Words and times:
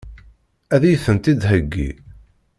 Ad 0.73 0.83
iyi-tent-id-theggi? 0.85 1.89